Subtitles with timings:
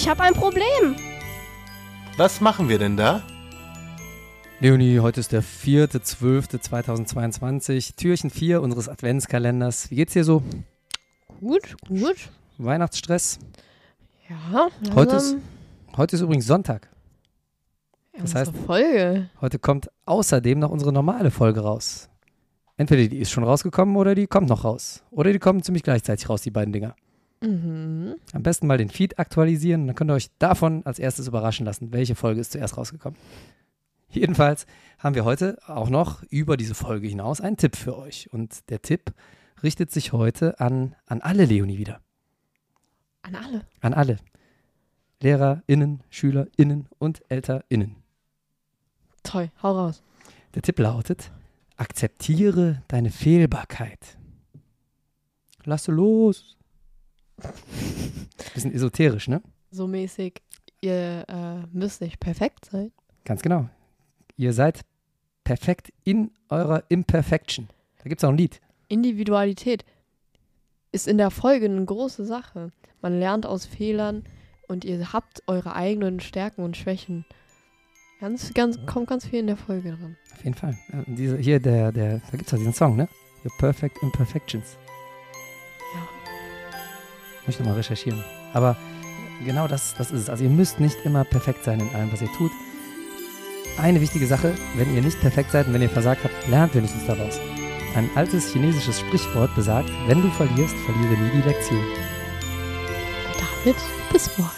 [0.00, 0.94] Ich habe ein Problem.
[2.16, 3.20] Was machen wir denn da?
[4.60, 9.90] Leonie, heute ist der 4.12.2022, Türchen 4 unseres Adventskalenders.
[9.90, 10.44] Wie geht's dir so?
[11.40, 12.30] Gut, gut.
[12.58, 13.40] Weihnachtsstress?
[14.28, 14.68] Ja.
[14.94, 16.88] Heute langsam ist, heute ist übrigens Sonntag.
[18.16, 19.30] das heißt- Folge.
[19.40, 22.08] Heute kommt außerdem noch unsere normale Folge raus.
[22.76, 25.02] Entweder die ist schon rausgekommen oder die kommt noch raus.
[25.10, 26.94] Oder die kommen ziemlich gleichzeitig raus, die beiden Dinger.
[27.40, 28.16] Mhm.
[28.32, 31.92] Am besten mal den Feed aktualisieren, dann könnt ihr euch davon als erstes überraschen lassen,
[31.92, 33.18] welche Folge ist zuerst rausgekommen.
[34.10, 34.66] Jedenfalls
[34.98, 38.32] haben wir heute auch noch über diese Folge hinaus einen Tipp für euch.
[38.32, 39.12] Und der Tipp
[39.62, 42.00] richtet sich heute an, an alle Leonie wieder.
[43.22, 43.66] An alle.
[43.80, 44.16] An alle.
[45.20, 47.96] LehrerInnen, SchülerInnen und ElterInnen.
[49.22, 50.02] Toll, hau raus.
[50.54, 51.32] Der Tipp lautet:
[51.76, 54.16] Akzeptiere deine Fehlbarkeit.
[55.64, 56.57] Lasse los.
[58.54, 59.42] Bisschen esoterisch, ne?
[59.70, 60.40] So mäßig,
[60.80, 62.92] ihr äh, müsst nicht perfekt sein.
[63.24, 63.68] Ganz genau.
[64.36, 64.80] Ihr seid
[65.44, 67.68] perfekt in eurer Imperfection.
[67.98, 68.60] Da gibt es auch ein Lied.
[68.88, 69.84] Individualität
[70.92, 72.72] ist in der Folge eine große Sache.
[73.02, 74.24] Man lernt aus Fehlern
[74.66, 77.24] und ihr habt eure eigenen Stärken und Schwächen.
[78.20, 80.16] Ganz, ganz, kommt ganz viel in der Folge dran.
[80.32, 80.76] Auf jeden Fall.
[80.92, 83.08] Äh, Diese, hier, der, der, da gibt es ja diesen Song, ne?
[83.44, 84.76] Your Perfect Imperfections.
[85.94, 86.27] Ja.
[87.48, 88.22] Muss ich nochmal recherchieren.
[88.52, 88.76] Aber
[89.42, 90.28] genau das, das ist es.
[90.28, 92.50] Also ihr müsst nicht immer perfekt sein in allem, was ihr tut.
[93.78, 97.06] Eine wichtige Sache, wenn ihr nicht perfekt seid und wenn ihr versagt habt, lernt wenigstens
[97.06, 97.40] daraus.
[97.96, 101.82] Ein altes chinesisches Sprichwort besagt, wenn du verlierst, verliere nie die Lektion.
[103.64, 103.78] Damit
[104.12, 104.57] bis morgen.